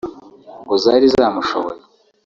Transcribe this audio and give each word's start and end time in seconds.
ngo 0.63 0.73
zari 0.83 1.07
zamushoboye 1.15 1.81